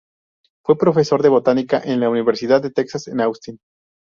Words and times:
Fue 0.65 0.79
profesor 0.79 1.21
de 1.21 1.29
botánica 1.29 1.79
en 1.85 1.99
la 1.99 2.09
Universidad 2.09 2.59
de 2.59 2.71
Texas 2.71 3.07
en 3.07 3.21
Austin. 3.21 3.59